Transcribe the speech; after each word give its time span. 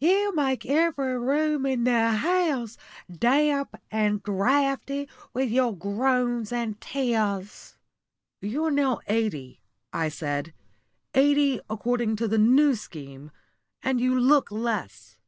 You 0.00 0.34
make 0.34 0.66
every 0.66 1.16
room 1.16 1.64
in 1.64 1.84
the 1.84 2.10
house 2.10 2.76
damp 3.08 3.76
and 3.88 4.20
draughty 4.20 5.08
with 5.32 5.48
your 5.52 5.76
groans 5.76 6.50
and 6.50 6.80
tears." 6.80 7.76
"You 8.40 8.64
are 8.64 8.72
now 8.72 8.98
eighty," 9.06 9.60
I 9.92 10.08
said, 10.08 10.52
"eighty, 11.14 11.60
according 11.70 12.16
to 12.16 12.26
the 12.26 12.36
New 12.36 12.74
Scheme, 12.74 13.30
and 13.80 14.00
you 14.00 14.18
look 14.18 14.50
less. 14.50 15.18